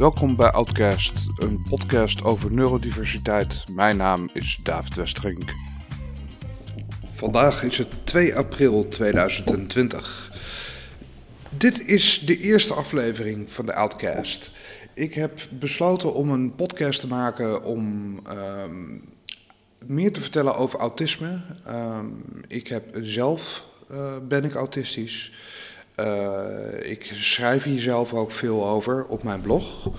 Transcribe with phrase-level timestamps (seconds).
[0.00, 3.64] Welkom bij Outcast, een podcast over neurodiversiteit.
[3.74, 5.54] Mijn naam is David Westerink.
[7.12, 10.32] Vandaag is het 2 april 2020.
[11.50, 14.50] Dit is de eerste aflevering van de Outcast.
[14.94, 18.98] Ik heb besloten om een podcast te maken om ehm,
[19.86, 21.42] meer te vertellen over autisme.
[21.64, 22.06] Ehm,
[22.48, 25.32] ik heb zelf uh, ben ik autistisch.
[26.00, 29.90] Uh, ik schrijf hier zelf ook veel over op mijn blog.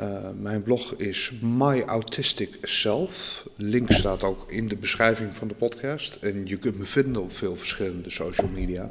[0.00, 3.46] Uh, mijn blog is My Autistic Self.
[3.56, 6.18] Link staat ook in de beschrijving van de podcast.
[6.20, 8.90] En je kunt me vinden op veel verschillende social media.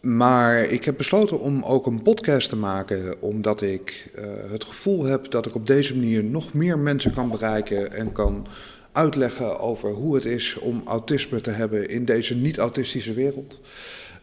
[0.00, 5.04] Maar ik heb besloten om ook een podcast te maken, omdat ik uh, het gevoel
[5.04, 8.46] heb dat ik op deze manier nog meer mensen kan bereiken en kan
[8.92, 13.60] uitleggen over hoe het is om autisme te hebben in deze niet-autistische wereld.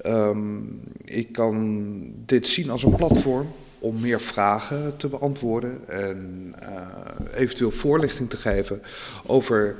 [0.05, 7.39] Um, ik kan dit zien als een platform om meer vragen te beantwoorden en uh,
[7.39, 8.81] eventueel voorlichting te geven
[9.25, 9.77] over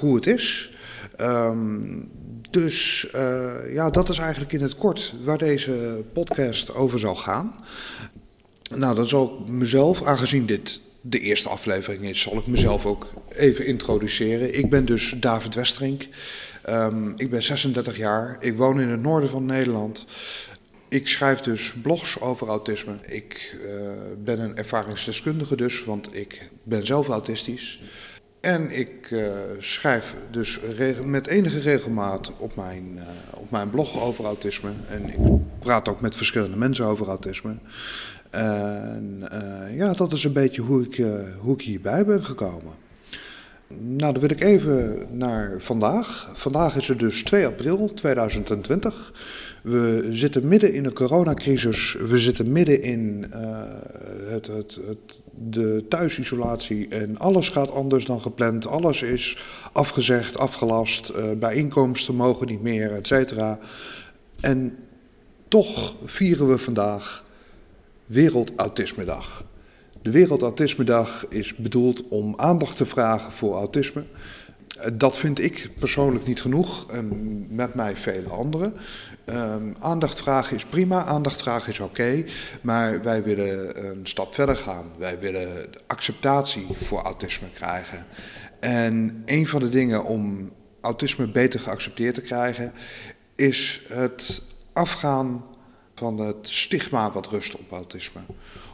[0.00, 0.74] hoe het is.
[1.20, 2.08] Um,
[2.50, 7.54] dus uh, ja, dat is eigenlijk in het kort waar deze podcast over zal gaan.
[8.76, 13.06] Nou, dan zal ik mezelf, aangezien dit de eerste aflevering is, zal ik mezelf ook
[13.28, 14.58] even introduceren.
[14.58, 16.08] Ik ben dus David Westerink.
[16.68, 18.36] Um, ik ben 36 jaar.
[18.40, 20.06] Ik woon in het noorden van Nederland.
[20.88, 22.92] Ik schrijf dus blogs over autisme.
[23.06, 27.82] Ik uh, ben een ervaringsdeskundige dus, want ik ben zelf autistisch.
[28.40, 30.60] En ik uh, schrijf dus
[31.04, 33.02] met enige regelmaat op mijn, uh,
[33.34, 34.70] op mijn blog over autisme.
[34.88, 35.18] En ik
[35.58, 37.56] praat ook met verschillende mensen over autisme.
[38.30, 39.28] En
[39.70, 41.04] ja, dat is een beetje hoe ik,
[41.38, 42.74] hoe ik hierbij ben gekomen.
[43.78, 46.32] Nou, dan wil ik even naar vandaag.
[46.34, 49.12] Vandaag is het dus 2 april 2020.
[49.62, 51.96] We zitten midden in een coronacrisis.
[52.08, 53.62] We zitten midden in uh,
[54.26, 56.88] het, het, het, de thuisisolatie.
[56.88, 58.66] En alles gaat anders dan gepland.
[58.66, 59.38] Alles is
[59.72, 61.10] afgezegd, afgelast.
[61.16, 63.58] Uh, bijeenkomsten mogen niet meer, et cetera.
[64.40, 64.76] En
[65.48, 67.24] toch vieren we vandaag
[68.06, 69.44] Wereld Autismedag.
[70.02, 74.04] De Wereldautismedag is bedoeld om aandacht te vragen voor autisme.
[74.92, 78.74] Dat vind ik persoonlijk niet genoeg, en met mij vele anderen.
[79.26, 82.24] Um, aandacht vragen is prima, aandacht vragen is oké,
[82.60, 84.86] maar wij willen een stap verder gaan.
[84.98, 88.06] Wij willen acceptatie voor autisme krijgen.
[88.60, 92.72] En een van de dingen om autisme beter geaccepteerd te krijgen,
[93.36, 95.44] is het afgaan
[95.94, 98.20] van het stigma wat rust op autisme.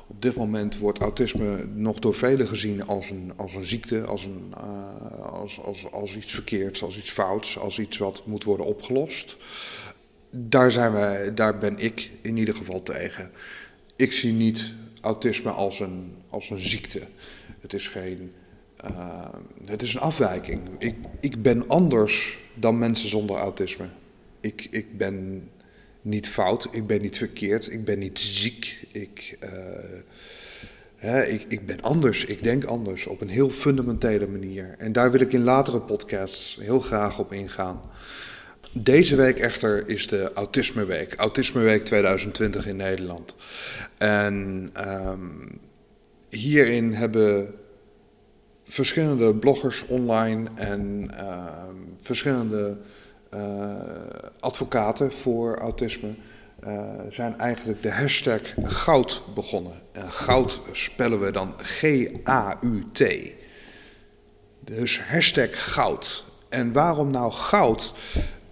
[0.06, 4.24] Op dit moment wordt autisme nog door velen gezien als een, als een ziekte, als,
[4.24, 8.66] een, uh, als, als, als iets verkeerds, als iets fouts, als iets wat moet worden
[8.66, 9.36] opgelost.
[10.30, 13.30] Daar, zijn wij, daar ben ik in ieder geval tegen.
[13.96, 17.00] Ik zie niet autisme als een, als een ziekte.
[17.60, 18.32] Het is geen.
[18.84, 19.28] Uh,
[19.64, 20.60] het is een afwijking.
[20.78, 23.86] Ik, ik ben anders dan mensen zonder autisme.
[24.40, 25.48] Ik, ik ben
[26.06, 28.86] niet fout, ik ben niet verkeerd, ik ben niet ziek.
[28.92, 29.50] Ik, uh,
[30.96, 34.74] hè, ik, ik ben anders, ik denk anders op een heel fundamentele manier.
[34.78, 37.80] En daar wil ik in latere podcasts heel graag op ingaan.
[38.72, 43.34] Deze week echter is de Autismeweek, Autismeweek 2020 in Nederland.
[43.98, 45.60] En um,
[46.28, 47.54] hierin hebben
[48.64, 51.46] verschillende bloggers online en uh,
[52.02, 52.76] verschillende
[54.40, 56.14] advocaten voor autisme
[56.64, 59.72] uh, zijn eigenlijk de hashtag goud begonnen.
[59.92, 63.04] En goud spellen we dan G-A-U-T.
[64.60, 66.24] Dus hashtag goud.
[66.48, 67.94] En waarom nou goud?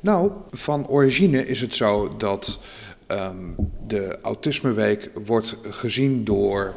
[0.00, 2.58] Nou, van origine is het zo dat
[3.08, 6.74] um, de Autismeweek wordt gezien door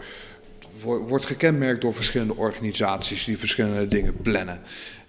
[0.82, 4.62] wordt gekenmerkt door verschillende organisaties die verschillende dingen plannen.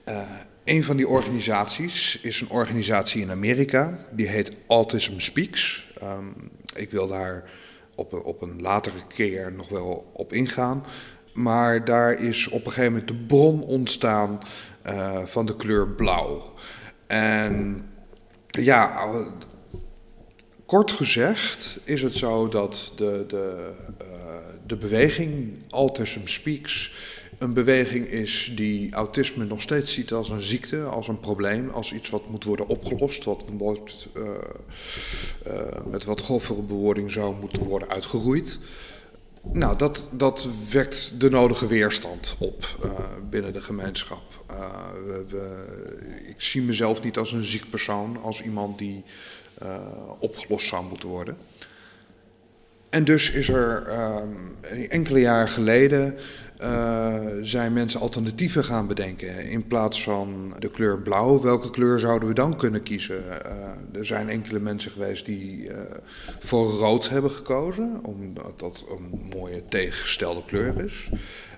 [0.09, 0.21] Uh,
[0.69, 5.89] een van die organisaties is een organisatie in Amerika, die heet Autism Speaks.
[6.03, 6.35] Um,
[6.75, 7.51] ik wil daar
[7.95, 10.85] op, op een latere keer nog wel op ingaan.
[11.33, 14.41] Maar daar is op een gegeven moment de bron ontstaan
[14.87, 16.55] uh, van de kleur blauw.
[17.07, 17.85] En
[18.47, 19.09] ja,
[20.67, 23.71] kort gezegd is het zo dat de, de,
[24.03, 24.09] uh,
[24.67, 26.93] de beweging Autism Speaks
[27.39, 31.93] een beweging is die autisme nog steeds ziet als een ziekte, als een probleem, als
[31.93, 34.25] iets wat moet worden opgelost, wat wordt, uh,
[35.47, 38.59] uh, met wat grovere bewoording zou moeten worden uitgeroeid.
[39.53, 42.91] Nou, dat, dat wekt de nodige weerstand op uh,
[43.31, 44.45] binnen de gemeenschap.
[45.07, 45.65] We,
[46.29, 49.05] ik zie mezelf niet als een ziek persoon, als iemand die
[50.19, 51.37] opgelost zou moeten worden.
[52.91, 54.29] En dus is er ehm,
[54.89, 56.19] enkele jaren geleden
[56.63, 59.49] uh, zijn mensen alternatieven gaan bedenken.
[59.49, 63.25] In plaats van de kleur blauw, welke kleur zouden we dan kunnen kiezen?
[63.25, 65.81] Uh, er zijn enkele mensen geweest die uh,
[66.39, 71.11] voor rood hebben gekozen, omdat dat een mooie tegengestelde kleur is.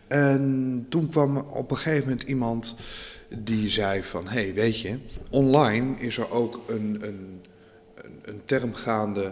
[0.07, 2.75] En toen kwam op een gegeven moment iemand
[3.39, 4.99] die zei van, hé hey, weet je,
[5.31, 7.41] online is er ook een, een,
[8.23, 9.31] een term gaande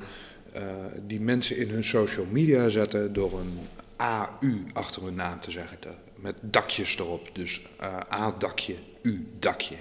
[1.06, 3.58] die mensen in hun social media zetten door een
[3.98, 5.78] AU achter hun naam te zeggen.
[6.14, 7.30] Met dakjes erop.
[7.32, 9.76] Dus uh, A-dakje, U-dakje.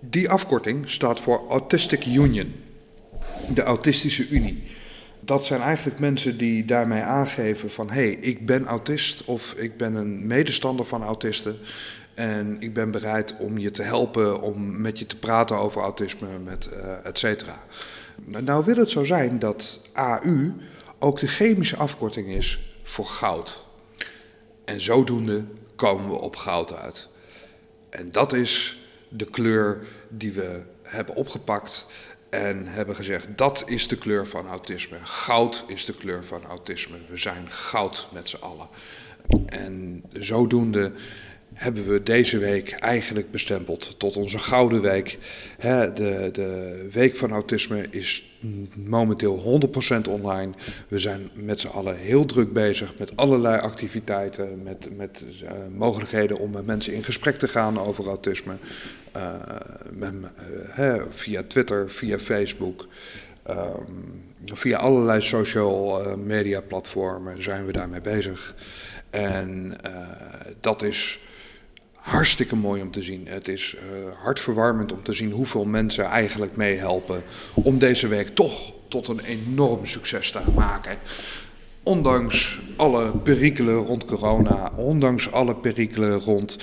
[0.00, 2.54] Die afkorting staat voor Autistic Union.
[3.48, 4.62] De Autistische Unie.
[5.20, 7.88] Dat zijn eigenlijk mensen die daarmee aangeven van...
[7.88, 11.58] hé, hey, ik ben autist of ik ben een medestander van autisten...
[12.14, 16.38] En ik ben bereid om je te helpen, om met je te praten over autisme,
[16.38, 17.64] met uh, et cetera.
[18.26, 20.54] Nou wil het zo zijn dat AU
[20.98, 23.64] ook de chemische afkorting is voor goud.
[24.64, 25.44] En zodoende
[25.76, 27.08] komen we op goud uit.
[27.90, 28.78] En dat is
[29.08, 31.86] de kleur die we hebben opgepakt
[32.30, 34.96] en hebben gezegd dat is de kleur van autisme.
[35.02, 36.96] Goud is de kleur van autisme.
[37.08, 38.68] We zijn goud met z'n allen.
[39.46, 40.92] En zodoende
[41.56, 45.18] hebben we deze week eigenlijk bestempeld tot onze Gouden Week.
[45.60, 48.36] de, de Week van Autisme is
[48.76, 49.60] momenteel
[50.06, 50.52] 100% online.
[50.88, 56.38] We zijn met z'n allen heel druk bezig met allerlei activiteiten, met, met uh, mogelijkheden
[56.38, 58.54] om met mensen in gesprek te gaan over autisme.
[59.16, 59.34] Uh,
[59.90, 60.12] met,
[60.78, 62.86] uh, via Twitter, via Facebook,
[63.50, 68.54] um, via allerlei social media platformen zijn we daarmee bezig.
[69.10, 69.76] En
[70.60, 71.20] dat is
[72.06, 73.26] hartstikke mooi om te zien.
[73.28, 73.80] Het is uh,
[74.22, 77.22] hartverwarmend om te zien hoeveel mensen eigenlijk meehelpen
[77.54, 80.98] om deze week toch tot een enorm succes te maken.
[81.82, 86.58] Ondanks alle perikelen rond corona, ondanks alle perikelen rond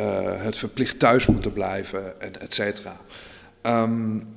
[0.00, 3.00] uh, het verplicht thuis moeten blijven, en et cetera.
[3.62, 4.28] Um,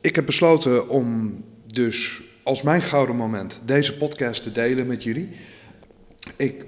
[0.00, 5.28] ik heb besloten om dus als mijn gouden moment deze podcast te delen met jullie.
[6.36, 6.64] Ik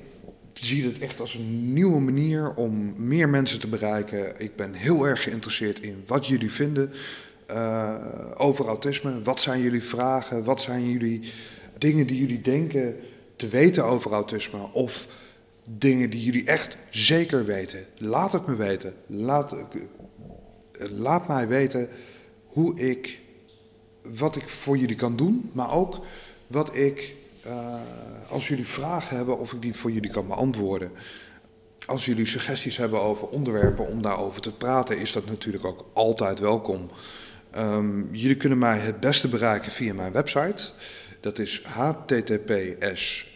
[0.61, 4.41] zie het echt als een nieuwe manier om meer mensen te bereiken.
[4.41, 6.93] Ik ben heel erg geïnteresseerd in wat jullie vinden
[7.51, 7.95] uh,
[8.37, 9.23] over autisme.
[9.23, 10.45] Wat zijn jullie vragen?
[10.45, 11.33] Wat zijn jullie
[11.79, 12.97] dingen die jullie denken
[13.37, 14.73] te weten over autisme?
[14.73, 15.07] Of
[15.65, 17.87] dingen die jullie echt zeker weten?
[17.97, 18.95] Laat het me weten.
[19.07, 19.57] Laat,
[20.79, 21.89] laat mij weten
[22.47, 23.21] hoe ik,
[24.03, 26.05] wat ik voor jullie kan doen, maar ook
[26.47, 27.15] wat ik
[27.47, 27.75] uh,
[28.29, 30.91] als jullie vragen hebben, of ik die voor jullie kan beantwoorden.
[31.87, 36.39] Als jullie suggesties hebben over onderwerpen om daarover te praten, is dat natuurlijk ook altijd
[36.39, 36.91] welkom.
[37.57, 40.71] Um, jullie kunnen mij het beste bereiken via mijn website.
[41.21, 43.27] Dat is https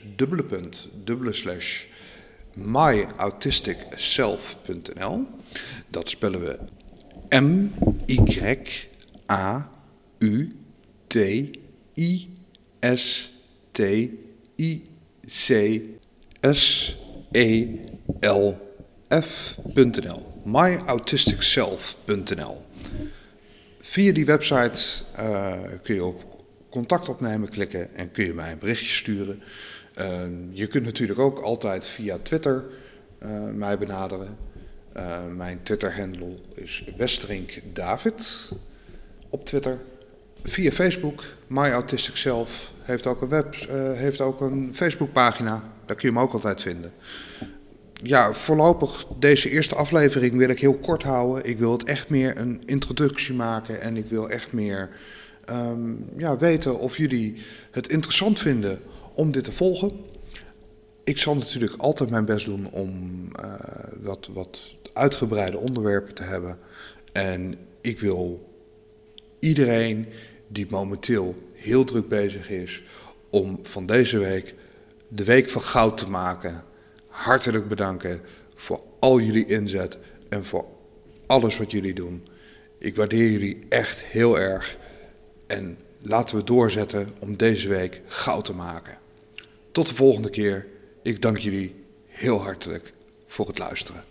[2.54, 5.26] myautisticself.nl.
[5.88, 6.58] Dat spellen we
[7.40, 7.68] M
[8.06, 8.56] Y
[9.30, 9.70] A
[10.18, 10.56] U
[11.06, 11.14] T
[11.94, 12.36] I
[12.80, 13.31] S
[13.72, 13.80] T
[14.56, 14.82] I
[15.26, 15.80] C
[16.40, 16.96] S
[17.32, 17.66] E
[18.20, 18.54] L
[19.08, 20.22] F.nl.
[20.44, 22.62] myautisticself.nl.
[23.80, 28.58] Via die website uh, kun je op contact opnemen klikken en kun je mij een
[28.58, 29.42] berichtje sturen.
[29.98, 32.64] Uh, je kunt natuurlijk ook altijd via Twitter
[33.22, 34.36] uh, mij benaderen.
[35.36, 38.48] mijn Twitter-handle is Westerink David
[39.28, 39.80] op Twitter.
[40.44, 45.72] Via Facebook, My Self, heeft ook een, web, uh, heeft ook een Facebookpagina.
[45.86, 46.92] Daar kun je hem ook altijd vinden.
[48.02, 51.44] Ja, voorlopig deze eerste aflevering wil ik heel kort houden.
[51.44, 54.90] Ik wil het echt meer een introductie maken en ik wil echt meer
[55.50, 58.80] um, ja, weten of jullie het interessant vinden
[59.14, 59.92] om dit te volgen.
[61.04, 63.54] Ik zal natuurlijk altijd mijn best doen om uh,
[64.00, 64.60] wat, wat
[64.92, 66.58] uitgebreide onderwerpen te hebben.
[67.12, 68.50] En ik wil
[69.38, 70.06] iedereen
[70.52, 72.82] die momenteel heel druk bezig is
[73.30, 74.54] om van deze week
[75.08, 76.64] de week van goud te maken.
[77.06, 78.20] Hartelijk bedanken
[78.54, 80.64] voor al jullie inzet en voor
[81.26, 82.26] alles wat jullie doen.
[82.78, 84.76] Ik waardeer jullie echt heel erg
[85.46, 88.98] en laten we doorzetten om deze week goud te maken.
[89.72, 90.66] Tot de volgende keer.
[91.02, 91.74] Ik dank jullie
[92.06, 92.92] heel hartelijk
[93.26, 94.04] voor het luisteren.